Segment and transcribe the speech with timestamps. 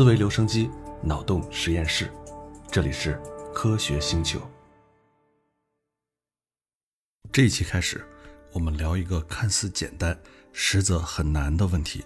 [0.00, 0.70] 思维留声机，
[1.02, 2.10] 脑洞实验室，
[2.72, 3.20] 这里是
[3.52, 4.40] 科学星球。
[7.30, 8.02] 这一期开始，
[8.50, 10.18] 我们聊一个看似简单，
[10.54, 12.02] 实则很难的问题：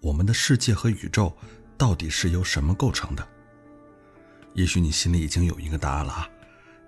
[0.00, 1.36] 我们的世界和宇宙
[1.76, 3.28] 到底是由什么构成的？
[4.54, 6.30] 也许你心里已经有一个答案了啊，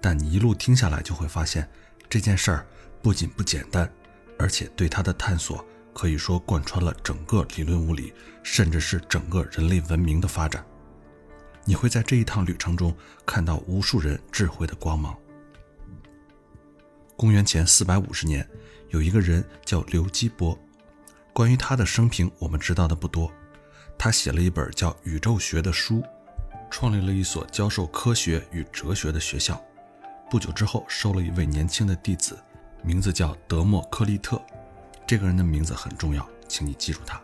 [0.01, 1.69] 但你一路听下来就会发现，
[2.09, 2.67] 这件事儿
[3.03, 3.93] 不仅不简单，
[4.39, 5.67] 而且对它的探索。
[5.93, 8.13] 可以说贯穿了整个理论物理，
[8.43, 10.65] 甚至是整个人类文明的发展。
[11.65, 15.17] 你会在这一趟旅程中看到无数人智慧的光芒。
[17.17, 18.49] 公元前四百五十年，
[18.89, 20.59] 有一个人叫刘基伯，
[21.35, 23.31] 关于他的生平我们知道的不多。
[23.99, 26.03] 他写了一本叫《宇宙学》的书，
[26.71, 29.63] 创立了一所教授科学与哲学的学校。
[30.31, 32.39] 不久之后，收了一位年轻的弟子，
[32.83, 34.41] 名字叫德谟克利特。
[35.11, 37.21] 这个人的名字很重要，请你记住他，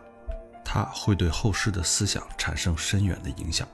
[0.61, 3.65] 他会对后世的思想产生深远的影响。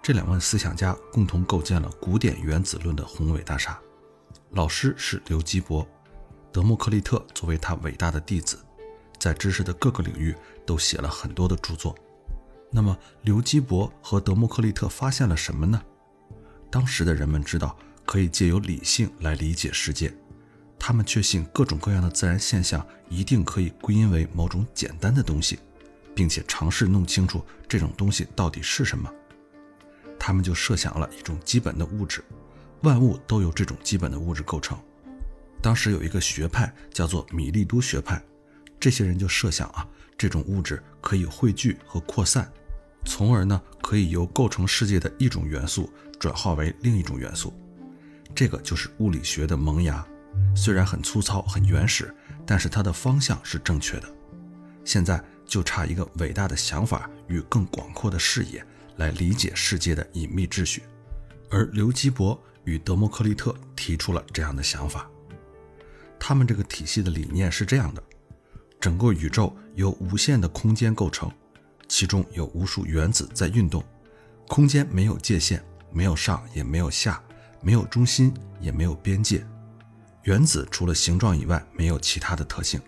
[0.00, 3.76] 这两位思想家共同构建了古典原子论的宏伟大厦。
[4.50, 5.84] 老师是刘基伯，
[6.52, 8.56] 德谟克利特作为他伟大的弟子，
[9.18, 10.32] 在知识的各个领域
[10.64, 11.92] 都写了很多的著作。
[12.70, 15.82] 那么，刘基伯和德谟克利特发现了什么呢？
[16.70, 20.14] 当时的人们知道可以借由理性来理解世界。
[20.78, 25.58] 他们确信各种各样的自然现象一定可以归因为某种简单的东西，
[26.14, 29.10] 并且尝试弄清楚这种东西到底是什么。
[30.18, 32.24] 他们就设想了一种基本的物质，
[32.82, 34.78] 万物都由这种基本的物质构成。
[35.62, 38.22] 当时有一个学派叫做米利都学派，
[38.78, 42.50] 这些人就设想啊，这种物质可以汇聚和扩散，
[43.04, 47.52] 从而呢可以由构成世界的一种元素转化为另一种元素。
[48.34, 50.06] 这个就是物理学的萌芽。
[50.54, 52.14] 虽然很粗糙、很原始，
[52.46, 54.08] 但是它的方向是正确的。
[54.84, 58.64] 现在就差一个伟大的想法与更广阔的视野
[58.96, 60.82] 来理解世界的隐秘秩序。
[61.50, 65.08] 而刘基伯与德谟克利特提出了这样的想法。
[66.18, 68.02] 他们这个体系的理念是这样的：
[68.80, 71.30] 整个宇宙由无限的空间构成，
[71.88, 73.84] 其中有无数原子在运动。
[74.48, 75.62] 空间没有界限，
[75.92, 77.22] 没有上也没有下，
[77.60, 79.46] 没有中心也没有边界。
[80.26, 82.80] 原子除了形状以外没有其他的特性，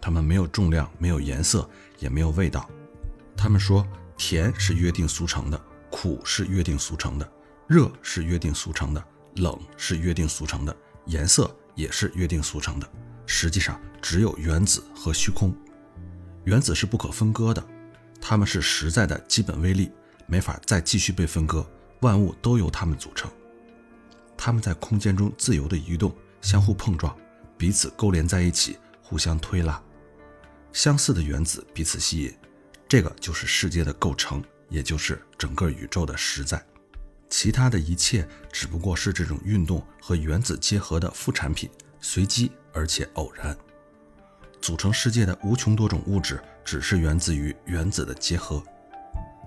[0.00, 1.68] 它们没有重量，没有颜色，
[2.00, 2.68] 也没有味道。
[3.36, 3.86] 他们说，
[4.16, 7.32] 甜是约定俗成的，苦是约定俗成的，
[7.68, 9.04] 热是约定俗成的，
[9.36, 12.92] 冷是约定俗成的，颜色也是约定俗成的。
[13.24, 15.54] 实际上，只有原子和虚空。
[16.42, 17.64] 原子是不可分割的，
[18.20, 19.92] 它们是实在的基本微粒，
[20.26, 21.64] 没法再继续被分割。
[22.00, 23.30] 万物都由它们组成，
[24.36, 26.12] 它们在空间中自由地移动。
[26.40, 27.16] 相互碰撞，
[27.56, 29.82] 彼此勾连在一起，互相推拉，
[30.72, 32.34] 相似的原子彼此吸引，
[32.88, 36.64] 这个就是世界的构成，也就是整个宇宙的实在。
[37.28, 41.70] 其他的一切只不过是这种运动和原子结合的副产品，
[42.00, 43.56] 随机而且偶然。
[44.60, 48.62] 组成世界的无穷多种物质，只是源自于原子的结合。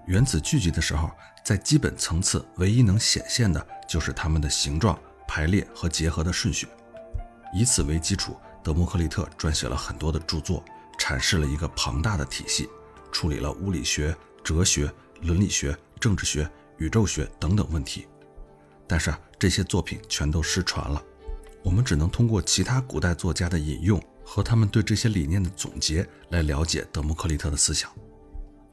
[0.07, 1.11] 原子聚集的时候，
[1.43, 6.67] 在基本层次，唯一能显现的就是它们的形状、排列和结合的顺序。
[7.53, 10.63] 以此为基础，德谟克利特撰写了很多的著作，
[10.97, 12.67] 阐释了一个庞大的体系，
[13.11, 14.91] 处理了物理学、哲学、
[15.21, 16.49] 伦理学、政治学、
[16.79, 18.07] 宇宙学等等问题。
[18.87, 21.01] 但是啊，这些作品全都失传了，
[21.63, 27.91] 我们只能通过其他古代作家的引用和他们对这些理念的总结来了解德谟克利特的思想。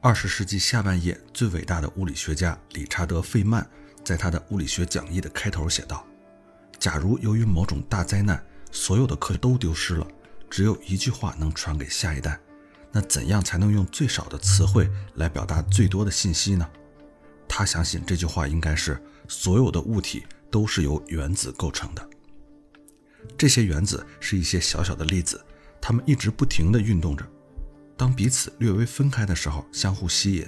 [0.01, 3.69] 二十世纪下半叶，最伟大的物理学家理查德·费曼
[4.03, 6.03] 在他的物理学讲义的开头写道
[6.79, 10.07] ：“假如由于某种大灾难，所有的课都丢失了，
[10.49, 12.39] 只有一句话能传给下一代。
[12.91, 16.69] 那怎样才能用最少的词汇来表达最多的信息呢？
[17.47, 22.09] 他相信这句话应该是：所有的物体都是由原子构成的。
[23.37, 25.43] 这些原子是一些小小的粒子，
[25.79, 27.25] 它们一直不停地运动着。
[27.95, 30.45] 当彼此略微分开的时候，相互吸引；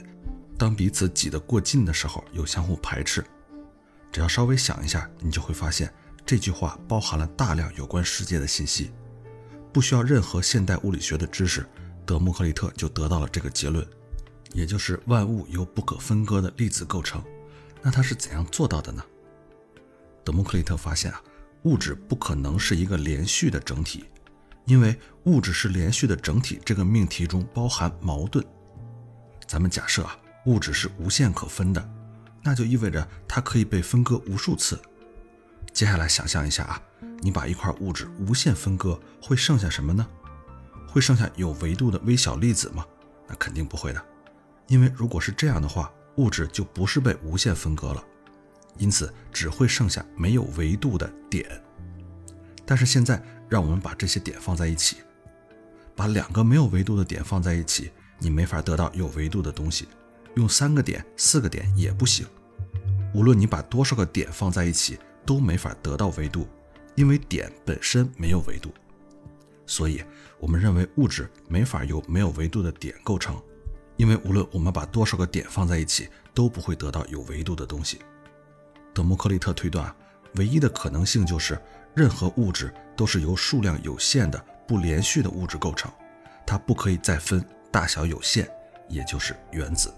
[0.57, 3.23] 当彼此挤得过近的时候，又相互排斥。
[4.11, 5.93] 只要稍微想一下，你就会发现。
[6.25, 8.91] 这句话包含了大量有关世界的信息，
[9.71, 11.65] 不需要任何现代物理学的知识，
[12.05, 13.85] 德谟克利特就得到了这个结论，
[14.53, 17.21] 也就是万物由不可分割的粒子构成。
[17.81, 19.03] 那他是怎样做到的呢？
[20.23, 21.21] 德谟克利特发现啊，
[21.63, 24.05] 物质不可能是一个连续的整体，
[24.65, 28.43] 因为物质是连续的整体这个命题中包含矛盾。
[29.45, 31.89] 咱们假设啊，物质是无限可分的，
[32.41, 34.79] 那就意味着它可以被分割无数次。
[35.73, 36.81] 接下来想象一下啊，
[37.19, 40.05] 你把一块物质无限分割，会剩下什么呢？
[40.87, 42.85] 会剩下有维度的微小粒子吗？
[43.27, 44.05] 那肯定不会的。
[44.67, 48.03] 因为如果是这样的话，物质就不是被无限分割了，
[48.77, 51.49] 因此只会剩下没有维度的点。
[52.65, 54.97] 但是现在，让我们把这些点放在一起，
[55.95, 59.87] 把两个没有维度的点放在一起，你没法得到有维度的东西。
[60.35, 62.25] 用三个点、四个点也不行。
[63.13, 66.47] 无论你把多少个点放在一起，都没法得到维度，
[66.95, 68.69] 因为点本身没有维度。
[69.65, 70.03] 所以，
[70.39, 73.41] 我们认为物质没法由没有维度的点构成，
[73.97, 77.99] 因为无论我们把多少个点放在一起，都不会得到有维度的东西。
[78.93, 79.93] 德谟克利特推断，
[80.35, 81.59] 唯一的可能性就是。
[81.95, 85.91] 任何物质都是由数量有限的不连续的物质构成，
[86.43, 88.49] 它不可以再分大小有限，
[88.89, 89.93] 也就是原子。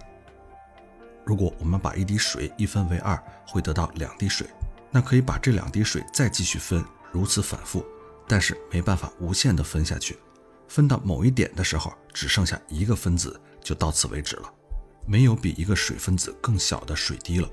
[1.24, 3.18] 如果我们把一滴水一分为二，
[3.48, 4.46] 会得到两滴水，
[4.96, 6.82] 那可以把这两滴水再继续分，
[7.12, 7.86] 如此反复，
[8.30, 10.18] 但是没办法无限的分下去。
[10.70, 14.50] 分到某一点的时候，只剩下一个分子，就到此为止了，
[15.06, 17.50] 没有比一个水分子更小的水滴了。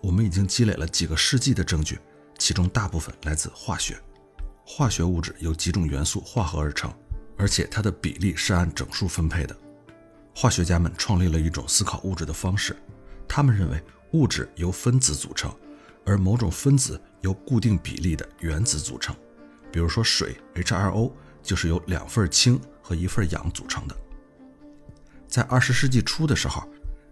[0.00, 1.98] 我们已经积累了几个世纪的证据。
[2.38, 3.98] 其中大部分来自化学，
[4.64, 6.90] 化学物质由几种元素化合而成，
[7.36, 9.54] 而且它的比例是按整数分配的。
[10.34, 12.74] 化学家们创立了一种思考物质的方式，
[13.28, 13.78] 他们认为
[14.12, 15.54] 物质由分子组成，
[16.06, 19.14] 而某种分子由固定比例的原子组成。
[19.70, 21.12] 比如说水 H2O
[21.42, 23.96] 就是由两份氢和一份氧组成的。
[25.28, 26.66] 在二十世纪初的时候，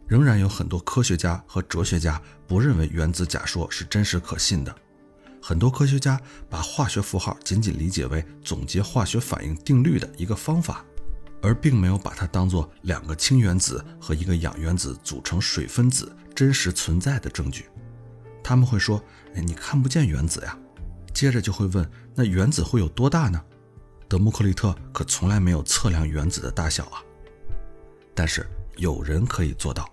[0.07, 4.75] 仍然有很多科学家和哲学家不认为原子假说是真实可信的。
[5.43, 6.19] 很多科学家
[6.49, 10.83] 把化学符号仅仅理解为总结化学反应定律的一个方法，
[11.43, 17.67] 而并没有把它当作两个氢原子和一个氧原子组成水分子真实存在的证据。
[18.45, 19.03] 他们会说
[19.35, 20.57] ：“哎，你看不见原子呀。”
[21.13, 23.43] 接着就会问：“那原子会有多大呢？”
[24.07, 27.03] 德谟克利特可从来没有测量原子的大小啊。
[28.15, 28.47] 但是
[28.77, 29.89] 有人可以做到。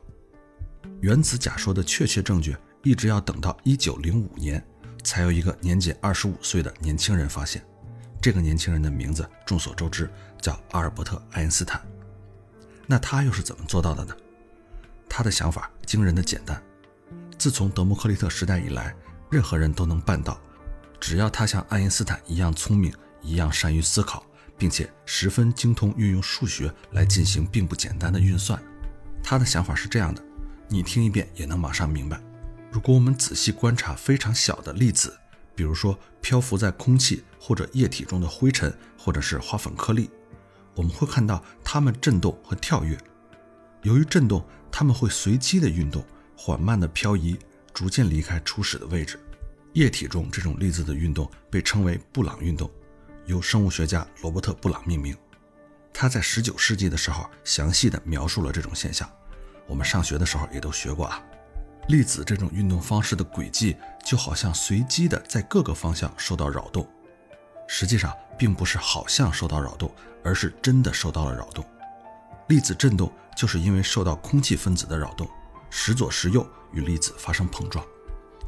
[1.00, 4.63] 原子假说的确切证据一直要等到1905年。
[5.03, 7.65] 才有一个年仅二十五岁的年轻人发现，
[8.21, 10.07] 这个年轻人的名字众所周知，
[10.39, 11.81] 叫阿尔伯特·爱因斯坦。
[12.86, 14.15] 那他又是怎么做到的呢？
[15.09, 16.62] 他的想法惊人的简单。
[17.42, 18.96] 自从德谟克利特时代以来，
[19.32, 20.40] 任何人都能办到，
[21.00, 22.94] 只要他像爱因斯坦一样聪明，
[23.24, 24.24] 一样善于思考，
[24.60, 28.62] 并且十分精通运用数学来进行并不简单的运算。
[29.24, 30.24] 他的想法是这样的，
[30.68, 32.22] 你听一遍也能马上明白。
[32.72, 35.18] 如果我们仔细观察非常小的粒子，
[35.56, 40.12] 比如说漂浮在空气或者液体中的灰尘，或者是花粉颗粒，
[40.76, 42.96] 我们会看到它们振动和跳跃。
[43.82, 46.06] 由于振动，它们会随机的运动，
[46.44, 47.38] 缓慢的漂移，
[47.72, 49.20] 逐渐离开初始的位置。
[49.74, 52.68] 液体中这种粒子的运动被称为布朗运动，
[53.28, 55.16] 由生物学家罗伯特·布朗命名。
[55.94, 59.08] 他在19世纪的时候详细的描述了这种现象。
[59.68, 61.24] 我们上学的时候也都学过啊。
[61.90, 66.90] 粒子这种运动方式的轨迹就好像随机的在各个方向受到扰动，
[67.68, 71.64] 实际上并不是好像受到扰动，而是真的受到了扰动。
[72.48, 75.30] 粒子振动就是因为受到空气分子的扰动，
[75.72, 77.84] 时左时右与粒子发生碰撞。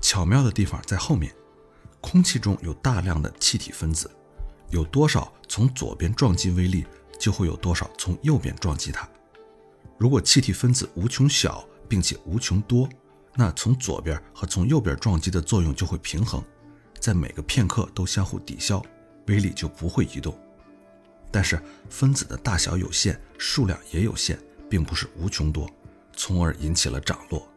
[0.02, 1.34] 巧妙的地方在后面，
[2.02, 4.12] 空气中有大量的气体分子，
[4.70, 6.86] 有多少从左边撞击微粒，
[7.18, 9.08] 就会有多少从右边撞击它。
[9.98, 12.88] 如果气体分子无穷小并且无穷多，
[13.36, 16.44] 那从左边和从右边撞击的作用就会平衡，
[17.00, 18.84] 在每个片刻都相互抵消，
[19.28, 20.38] 微粒就不会移动。
[21.32, 24.38] 但是分子的大小有限，数量也有限，
[24.70, 25.68] 并不是无穷多，
[26.16, 27.48] 从而引起了涨落。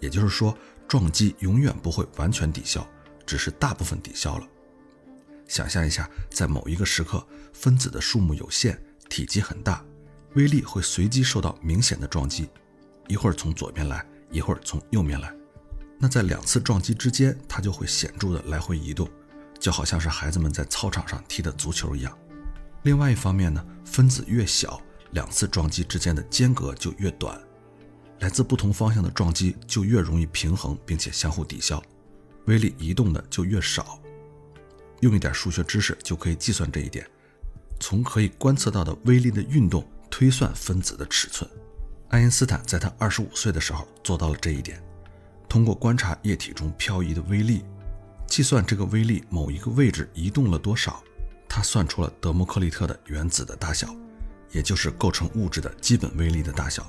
[0.00, 0.56] 也就是说，
[0.88, 2.86] 撞击永远不会完全抵消，
[3.24, 4.46] 只是大部分抵消了。
[5.46, 9.84] 想象一下，在某一个时刻，分子的数目有限，体积很大，
[10.34, 12.48] 微粒会随机受到明显的撞击，
[13.08, 14.04] 一会儿从左边来。
[14.30, 15.32] 一会儿从右面来，
[15.96, 19.08] 那在两次撞击之间，它就会显著的来回移动，
[19.60, 22.18] 就好像是孩子们在操场上踢的足球一样。
[22.82, 27.40] 另外一方面呢，分子越小，两次撞击之间的间隔就越短，
[28.24, 31.82] 来自不同方向的撞击就越容易平衡并且相互抵消，
[32.46, 34.00] 微粒移动的就越少。
[35.00, 37.06] 用一点数学知识就可以计算这一点，
[37.78, 41.48] 从可以观测到的微粒的运动推算分子的尺寸。
[42.08, 44.82] 爱因斯坦在他二十五岁的时候做到了这一点，
[45.46, 47.62] 通过观察液体中漂移的微粒，
[48.26, 51.04] 计算这个微粒某一个位置移动了多少，
[51.46, 53.94] 他算出了德谟克利特的原子的大小，
[54.50, 56.86] 也就是构成物质的基本微粒的大小。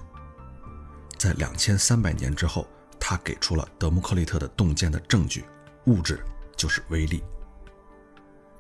[1.18, 2.68] 在两千三百年之后，
[3.00, 5.46] 他给出了德谟克利特的洞见的证据：
[5.86, 6.24] 物质
[6.56, 7.24] 就是微粒。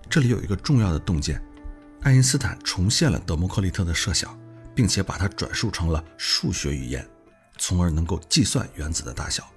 [0.09, 1.41] 这里有一个重要的洞见，
[2.01, 4.37] 爱因斯坦重现了德谟克利特的设想。
[4.75, 7.07] 并且把它转述成了数学语言，
[7.57, 9.47] 从而能够计算原子的大小。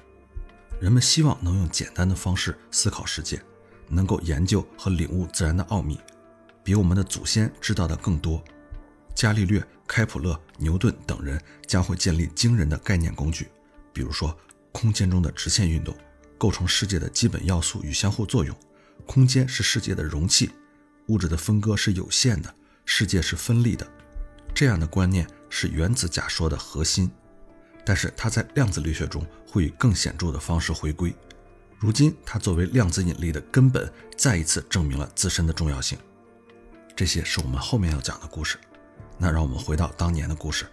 [0.81, 3.43] 人们希望能用简单的方式思考世界，
[3.89, 5.99] 能够研究和领悟自然的奥秘，
[6.63, 8.41] 比我们的祖先知道的更多。
[9.19, 13.49] 伽利略、开普勒、牛顿等人将会建立惊人的概念工具，
[13.93, 14.39] 比如说
[14.71, 15.93] 空间中的直线运动
[16.39, 18.57] 构成世界的基本要素与相互作用，
[19.07, 20.53] 空间是世界的容器，
[21.09, 23.85] 物质的分割是有限的，世界是分立的。
[24.55, 27.11] 这样的观念是原子假说的核心。
[27.85, 31.13] 但是它在量子力学中会以更显著的方式回归。
[31.81, 35.99] 如今，它作为量子引力的根本，再一次证明了自身的重要性。
[36.95, 38.57] 这些是我们后面要讲的故事。
[39.19, 40.67] 那让我们回到当年的故事，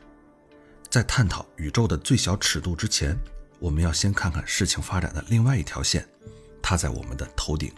[0.89, 3.17] 在探讨宇宙的最小尺度之前，
[3.59, 6.07] 我们要先看看事情发展的另外一条线。
[6.61, 7.73] 它在我们的头顶。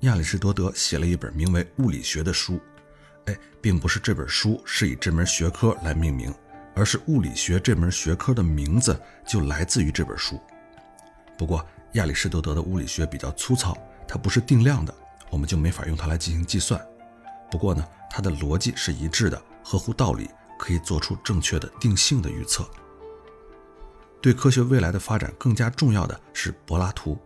[0.00, 2.60] 亚里士多德写了一本名为《物理学》的书。
[3.24, 6.32] 哎，并不是这本书是以这门学科来命名。
[6.78, 10.38] 而是物理学这门学科的名字就来自于这本书。
[11.38, 13.74] 不过亚里士多德的物理学比较粗糙，
[14.06, 14.94] 它不是定量的，
[15.30, 16.78] 我们就没法用它来进行计算。
[17.56, 22.68] 不过呢，它的逻辑是一致的，合乎道理，可以做出正确的定性的预测。
[24.20, 27.16] 对科学未来的发展更加重要的是柏拉图，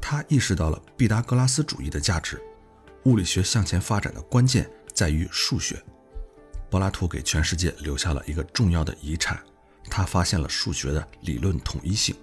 [0.00, 2.40] 他意识到了毕达哥拉斯主义的价值。
[3.06, 5.82] 物理学向前发展的关键在于数学。
[6.70, 9.42] 柏拉图给全世界留下了一个重要的遗产，
[9.90, 12.14] 他发现了数学的理论统一性。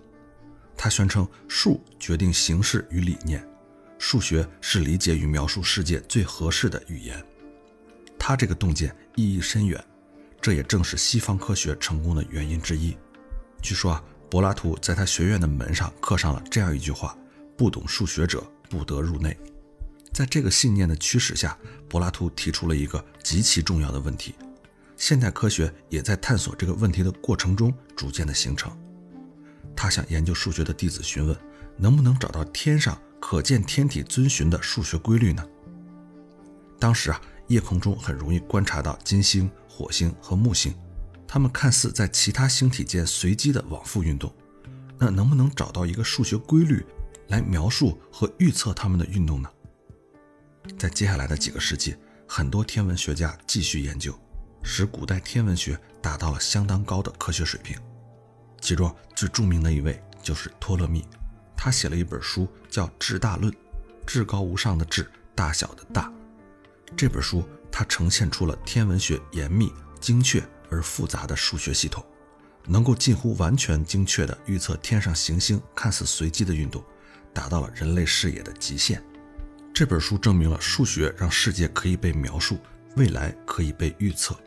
[0.78, 3.46] 他宣称数决定形式与理念，
[4.00, 7.22] 数学是理解与描述世界最合适的语言。
[8.26, 9.84] 他这个洞见意义深远，
[10.40, 12.96] 这也正是西方科学成功的原因之一。
[13.62, 17.18] 据说啊，柏拉图在他学院的门上刻上了这样一句话
[17.58, 19.38] ：“不懂数学者不得入内。”
[20.14, 21.58] 在这个信念的驱使下，
[21.90, 24.36] 柏拉图提出了一个极其重要的问题。
[24.96, 28.72] 现代科学也在探索这个问题的过程中逐渐的形成。
[29.76, 31.38] 他向研究数学的弟子询问，
[31.76, 35.46] 能不能找到天上可见天体遵循的数学规律呢？
[36.80, 40.74] 当时啊，夜空中很容易观察到金星、火星和木星，
[41.28, 44.34] 它们看似在其他星体间随机的往复运动。
[44.98, 46.86] 那能不能找到一个数学规律
[47.28, 49.50] 来描述和预测它们的运动呢？
[50.78, 51.96] 在接下来的几个世纪，
[52.28, 54.18] 很多天文学家继续研究，
[54.64, 57.78] 使古代天文学达到了相当高的科学水平。
[58.62, 61.04] 其中最著名的一位就是托勒密，
[61.58, 63.52] 他写了一本书叫《至大论》，
[64.08, 66.10] 至高无上的至，大小的大。
[66.96, 72.06] 这本书它呈现出了天文学严密、精确而复杂的数学系统，
[72.66, 76.84] 能够近乎完全精确地预测天上行星看似随机的运动，
[77.34, 79.04] 达到了人类视野的极限。
[79.74, 82.60] 这本书证明了数学让世界可以被描述，
[82.96, 84.38] 未来可以被预测。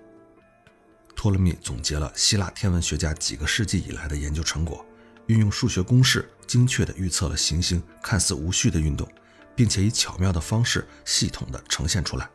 [1.16, 4.86] 托勒密总结了希腊天文学家几个世纪以来的研究成果，
[5.26, 9.10] 运用数学公式精确地预测了行星看似无序的运动，
[9.56, 12.30] 并且以巧妙的方式系统地呈现出来。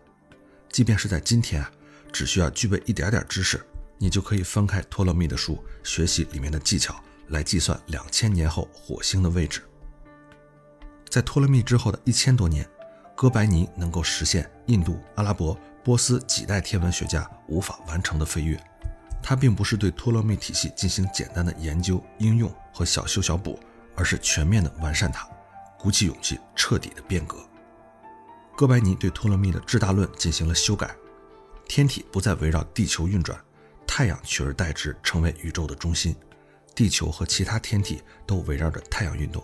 [0.72, 1.72] 即便是在今天啊，
[2.12, 3.64] 只需要具备一点点知识，
[3.98, 6.96] 你就可以翻开托勒密的书，学习里面的技巧，
[7.28, 9.62] 来计算两千年后火星的位置。
[11.10, 12.68] 在托勒密之后的一千多年。
[13.14, 18.60] 哥白尼能够实现印度、阿拉伯、波斯几代天文学家无法完成的飞跃。
[19.22, 23.60] 他并不是对托勒密体系进行简单的研究、应用和小修小补，
[23.96, 25.30] 而是全面的完善它，
[25.78, 27.38] 鼓起勇气彻底的变革。
[28.62, 30.96] 哥白尼对托勒密的至大论进行了修改，
[31.68, 33.36] 天体不再围绕地球运转，
[33.88, 36.16] 太阳取而代之成为宇宙的中心，
[36.76, 39.44] 地球和其他天体都围绕着太阳运动。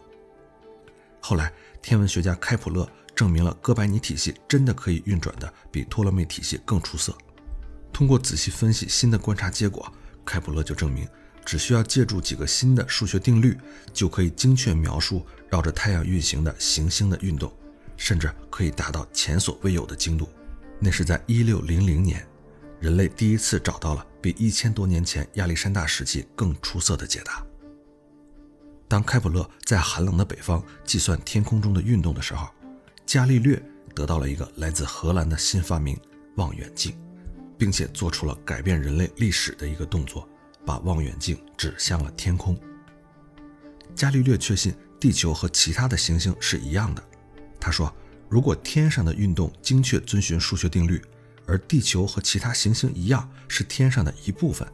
[1.20, 2.88] 后来，天文学家开普勒。
[3.16, 7.18] 证明了哥白尼体系真的可以运转的比托勒密体系更出色。
[7.92, 9.92] 通过仔细分析新的观察结果，
[10.24, 11.08] 开普勒就证明，
[11.44, 13.58] 只需要借助几个新的数学定律，
[13.92, 17.52] 就可以精确描述绕着太阳运行的行星的运动，
[17.98, 20.30] 甚至可以达到前所未有的精度。
[20.80, 22.26] 那是在一六零零年，
[22.80, 27.44] 人类第一次找到了比一千多年前亚历山大时期更出色的解答。
[28.88, 32.48] 当开普勒在寒冷的北方计算天空中的运动的时候，
[33.06, 33.62] 伽利略
[33.94, 36.00] 得到了一个来自荷兰的新发明——
[36.38, 36.96] 望远镜，
[37.58, 40.30] 并且做出了改变人类历史的一个动作，
[40.66, 42.58] 把望远镜指向了天空。
[43.96, 47.04] 伽利略确信地球和其他的行星是一样的。
[47.60, 47.94] 他说
[48.30, 51.02] ：“如果天上的运动精确遵循数学定律，
[51.46, 54.68] 而地球和其他行星一样是天上的一部分，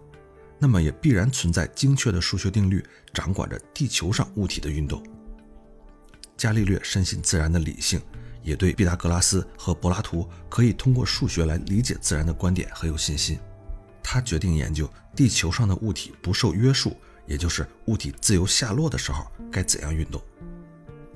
[0.59, 5.03] 那么也必然存在精确的数学定律掌管着地球上物体的运动。”
[6.37, 8.01] 伽利略深信自然的理性。
[8.43, 13.39] 也对毕达哥拉斯和柏拉图可以通过数学来理解自然的观点很有信心。
[14.03, 14.85] 他决定研究
[15.15, 20.21] 地球上的物体不受约束，也就是物体自由下落的时候该怎样运动。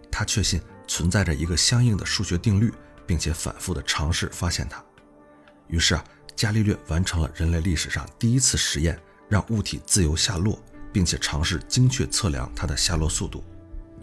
[0.09, 2.73] 他确信存在着一个相应的数学定律，
[3.05, 4.83] 并且反复的尝试发现它。
[5.67, 6.03] 于是啊，
[6.35, 10.57] 伽利略完成了人类历史上第一次实验，让物体自由下落，
[10.93, 13.43] 并且尝试精确测量它的下落速度。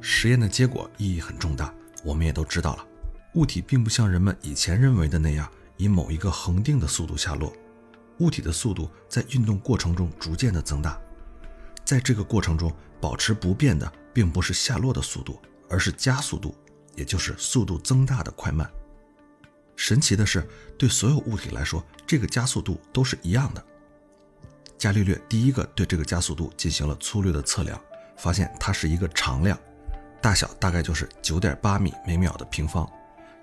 [0.01, 1.73] 实验的结果意义很重大，
[2.05, 2.87] 我们也都知道了，
[3.35, 7.53] 物体并不像人们以前认为的那样以某一个恒定的速度下落。
[8.19, 11.01] 物体的速度在运动过程中逐渐的增大，
[11.85, 16.55] 在这个过程中保持不变的并不是下落的速度，而是加速度，
[16.97, 18.71] 也就是速度增大的快慢。
[19.77, 20.47] 神奇的是，
[20.79, 23.65] 对所有物体来说，这个加速度都是一样的。
[24.79, 27.81] 伽利略第一个对这个加速度进行了粗略的测量，
[28.17, 29.59] 发现它是一个常量，
[30.21, 32.89] 大小大概就是九点八米每秒的平方，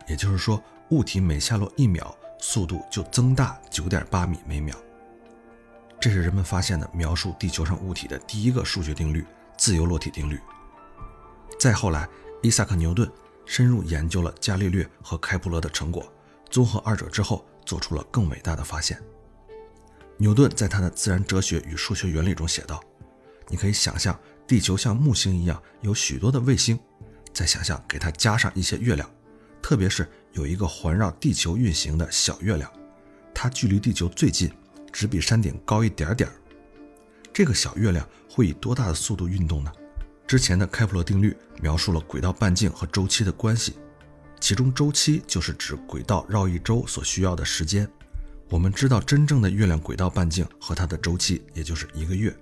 [0.08, 2.16] 也就是说，物体每下落一秒。
[2.44, 4.76] 速度就增大九点八米每秒，
[6.00, 9.24] 这是人们发现的描述地球上物体的第一个数学定律——
[9.56, 10.40] 自由落体定律。
[11.60, 12.10] 再后来，
[12.42, 13.08] 伊萨克·牛顿
[13.52, 16.10] 深入研究了伽利略和开普勒的成果，
[16.50, 18.98] 综合二者之后，做出了更伟大的发现。
[20.16, 22.82] 牛顿在他的《自然哲学与数学原理》中写道
[23.52, 24.18] ：“你可以想象
[24.48, 26.80] 地球像木星一样有许多的卫星，
[27.34, 29.12] 再想象给它加上一些月亮，
[29.62, 32.72] 特别是……”有一个环绕地球运行的小月亮，
[33.34, 34.50] 它距离地球最近，
[34.94, 36.36] 只比山顶高一点点儿。
[37.34, 39.70] 这个小月亮会以多大的速度运动呢？
[40.32, 43.76] 之前的开普勒定律描述了轨道半径和周期的关系，
[44.40, 47.86] 其中周期就是指轨道绕一周所需要的时间。
[48.48, 52.34] 我们知道真正的月亮轨道半径和它的周期，也就是一个月。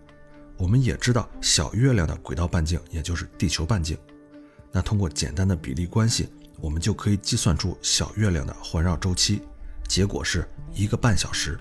[0.55, 3.97] 我们也知道小月亮的轨道半径，也就是地球半径。
[4.71, 6.29] 那通过简单的比例关系。
[6.61, 9.41] 我们就可以计算出小月亮的环绕周期，
[9.87, 11.59] 结果是一个半小时。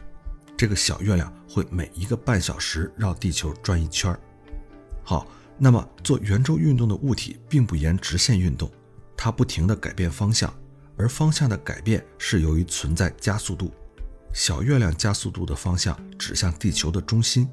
[0.58, 4.20] 这个小月亮会每一个半小时绕地球转一圈儿。
[5.02, 5.26] 好，
[5.58, 8.70] 那么做圆周运动的物体并不沿直线运动，
[9.16, 10.52] 它不停地改变方向，
[10.96, 13.72] 而方向的改变是由于存在加速度。
[14.32, 17.48] 小月亮加速度的方向指向地球的中心，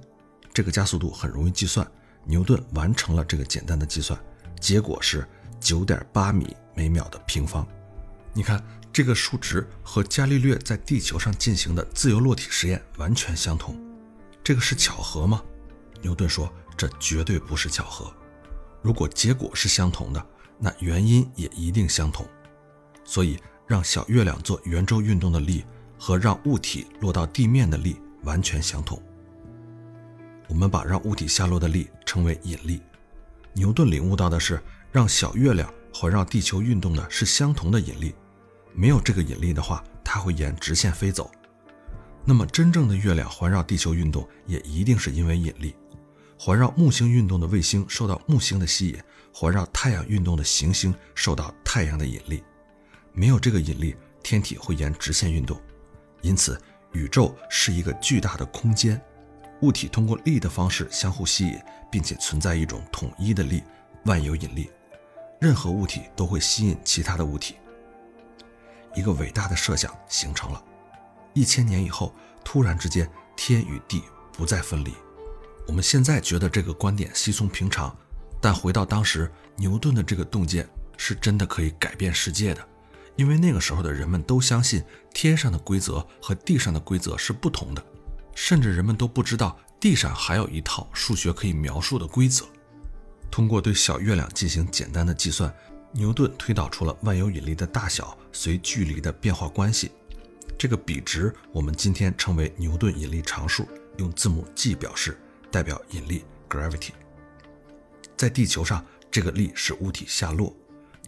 [0.54, 1.86] 这个加速度很容易计算。
[2.26, 4.20] 牛顿完成了这个简单的计算，
[4.60, 5.28] 结果是
[5.60, 6.56] 九点八米。
[6.78, 7.66] 每秒的平方，
[8.34, 13.80] 你看这个数值和伽利略在地球上进行的自由落体实验完全相同。
[14.44, 15.42] 这个是巧合吗？
[16.06, 18.14] 牛顿说这绝对不是巧合。
[18.84, 20.24] 如果结果是相同的，
[20.60, 22.24] 那原因也一定相同。
[23.04, 25.66] 所以让小月亮做圆周运动的力
[25.98, 29.02] 和让物体落到地面的力完全相同。
[30.48, 32.80] 我们把让物体下落的力称为引力。
[33.54, 35.68] 牛顿领悟到的是让小月亮。
[35.98, 38.14] 环绕地球运动的是相同的引力，
[38.74, 41.32] 没有这个引力的话，它会沿直线飞走。
[42.26, 45.74] 那么，真正的月亮环绕地球运动也一定是因为引力。
[46.38, 49.02] 环绕木星运动的卫星受到木星的吸引，
[49.34, 52.44] 环绕太阳运动的行星受到太阳的引力。
[53.14, 55.60] 没有这个引力，天体会沿直线运动。
[56.22, 59.02] 因此，宇宙是一个巨大的空间，
[59.62, 61.58] 物体通过力的方式相互吸引，
[61.90, 63.64] 并且存在一种统一的力——
[64.06, 64.70] 万有引力。
[65.40, 67.56] 任何物体都会吸引其他的物体。
[68.94, 70.64] 一个伟大的设想形成了。
[71.34, 74.94] 一千年以后，突然之间，天与地不再分离。
[75.68, 77.96] 我们现在觉得这个观点稀松平常，
[78.40, 82.66] 但回到当时，牛顿的这个洞见是真的可以改变世界的。
[83.16, 87.84] 因为那个时候的人们都相信天上的规则和地上的规则是不同的，
[88.36, 92.46] 甚至人们都不知道地上还有一套数学可以描述的规则。
[93.32, 95.54] 通过对小月亮进行简单的计算，
[95.94, 99.92] 牛顿推导出了万有引力的大小随距离的变化关系。
[100.58, 105.18] 这个比值我们今天称为牛顿引力常数，用字母 G 表示，
[105.56, 106.90] 代表引力 （gravity）。
[108.18, 110.54] 在地球上，这个力使物体下落；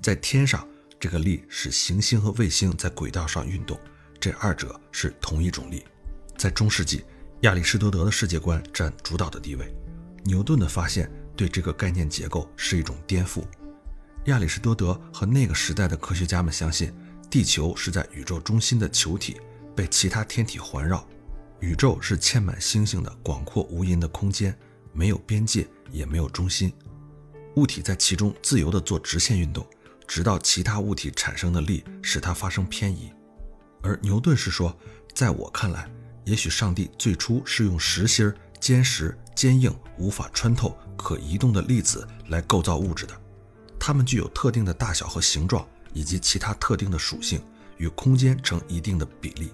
[0.02, 0.66] 在天上，
[0.98, 3.78] 这个力使行星和卫星在轨道上运动。
[4.22, 5.84] 这二者是同一种力。
[6.38, 7.04] 在中世纪，
[7.42, 9.70] 亚里士多德的世界观占主导的地位。
[10.24, 11.12] 牛顿的发现。
[11.36, 13.44] 对这个概念结构是一种颠覆。
[14.26, 16.92] 亚里士多德和那个时代的科学家们相信，
[17.30, 19.40] 地球是在宇宙中心的球体，
[19.76, 21.08] 被其他天体环绕。
[21.60, 24.58] 宇宙是嵌满星星的广阔无垠的空间，
[24.94, 26.72] 没有边界，也没有中心。
[27.56, 29.66] 物体在其中自由地做直线运动，
[30.08, 33.12] 直到其他物体产生的力使它发生偏移。
[33.82, 34.78] 而牛顿是说，
[35.16, 35.90] 在我看来，
[36.26, 40.78] 也许上帝最初是用实心、坚实、坚硬、无法穿透。
[40.96, 43.14] 可移动的粒子来构造物质的，
[43.80, 47.40] 它们具有特定的大小和形状，以及其他特定的属性，
[47.78, 49.52] 与空间成一定的比例。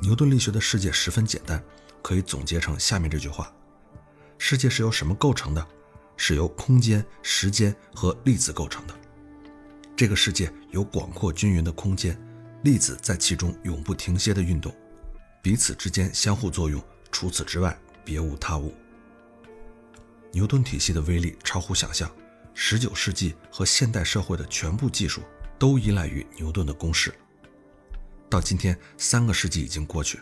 [0.00, 1.62] 牛顿力学的世界十分简单，
[2.02, 3.52] 可以总结成下面这句话：
[4.38, 5.66] 世界是由什么构成的？
[6.16, 8.94] 是由空间、时间和粒子构成的。
[9.94, 12.18] 这个世界有广阔均匀的空间，
[12.62, 14.74] 粒子在其中永不停歇的运动，
[15.42, 18.74] 彼此之间相互作用，除此之外别无他物。
[20.32, 22.10] 牛顿体系的威力超乎想象。
[22.58, 25.20] 十九世纪和现代社会的全部技术
[25.58, 27.14] 都依赖于牛顿的公式。
[28.28, 30.20] 到今天，三个世纪已经过去，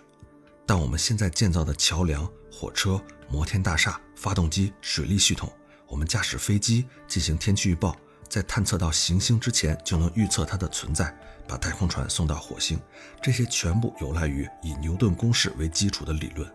[0.66, 5.50] 但我们现在建造的桥梁、火车、摩天大厦、发动机、水利系统，
[5.88, 7.96] 我们驾驶飞机进行天气预报，
[8.28, 11.16] 在探测到行星之前就能预测它的存在，
[11.48, 12.78] 把太空船送到火星，
[13.22, 16.50] 这些全部有赖于以牛顿公式为基础的理论。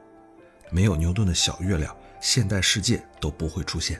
[0.72, 4.00] 没有牛顿的小月亮，现代世界都不会出现。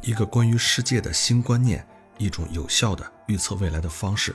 [0.00, 4.34] 一个关于世界的新观念，一种有效的预测未来的方式，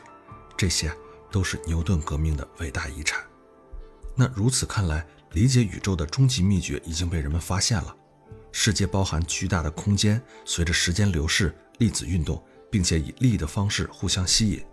[0.55, 0.95] 这些
[1.33, 3.21] 都是牛顿革命的伟大遗产。
[4.15, 7.93] 那如此看来，理解宇宙的终极秘诀已经被人们发现了：
[8.51, 12.41] 世界包含巨大的空间，随着时间流逝，粒子运动，
[12.71, 14.63] 并且以力的方式互相吸引。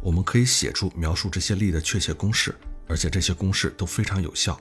[0.00, 2.54] 我们可以写出描述这些力的确切公式，
[2.86, 4.58] 而且这些公式都非常有效。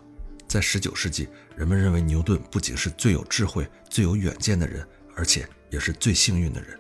[0.47, 4.85] 在19世纪，人们认为牛顿不仅是最有智慧、最有远见的人，
[5.15, 5.47] 而且。
[5.69, 6.79] 也是最幸运的人，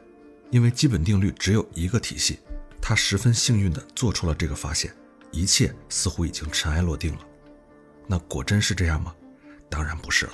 [0.51, 2.37] 因为基本定律只有一个体系，
[2.85, 4.93] 他十分幸运地做出了这个发现，
[5.31, 7.21] 一切似乎已经尘埃落定了。
[8.05, 9.15] 那果真是这样吗？
[9.69, 10.33] 当然不是了。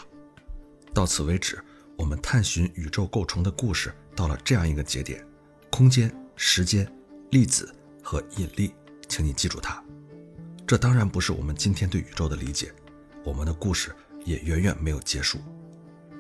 [0.92, 1.64] 到此为止，
[1.96, 5.24] 我们探寻宇宙构成的故事到了这样一个节点：
[5.70, 6.92] 空间、时间、
[7.30, 7.72] 粒子
[8.04, 8.74] 和引力，
[9.08, 9.80] 请你记住它。
[10.66, 12.74] 这当然不是我们今天对宇宙的理解，
[13.24, 15.40] 我们的故事也远远没有结束。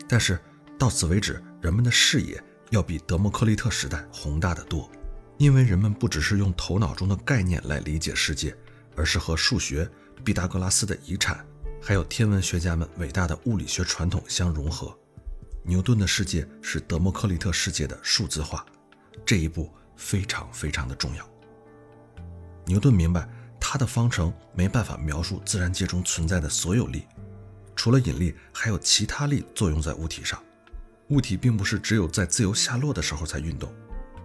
[0.07, 0.39] 但是。
[0.77, 4.89] 到此为止，人们的视野要比德谟克利特时代宏大的多，
[5.39, 8.54] 因为人们不只是用头脑中的概念来理解世界，
[8.93, 9.89] 而是和数学、
[10.21, 11.45] 毕达哥拉斯的遗产，
[11.82, 14.93] 还有天文学家们伟大的物理学传统相融合。
[15.63, 18.65] 牛顿的世界是德谟克利特世界的数字化，
[19.25, 21.25] 这一步非常非常的重要。
[22.65, 23.25] 牛顿明白，
[23.62, 27.08] 他的方程没办法描述自然界中存在的所有力，
[27.78, 30.38] 除了引力，还有其他力作用在物体上。
[31.12, 33.73] 物体并不是只有在自由下落的时候才运动。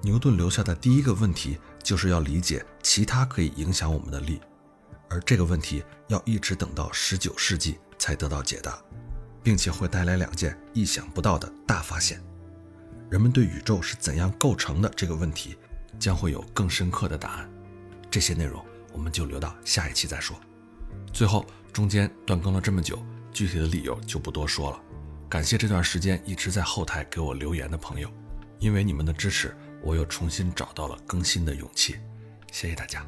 [0.05, 4.39] 牛顿留下的第一个问题就是要理解其他可以影响我们的力，
[5.09, 8.79] 而这个问题要一直等到十九世纪才得到解答，
[9.43, 12.23] 并且会带来两件意想不到的大发现。
[13.09, 15.57] 人们对宇宙是怎样构成的这个问题
[15.99, 17.51] 将会有更深刻的答案。
[18.11, 18.63] 这些内容
[18.93, 20.39] 我们就留到下一期再说。
[21.15, 24.79] 最后，中间断更了这么久，具体的理由就不多说了。
[25.31, 28.11] 感谢这段时间一直在后台给我留言的朋友，
[28.59, 31.97] 因为你们的支持，我又重新找到了更新的勇气。
[32.51, 33.07] 谢谢大家。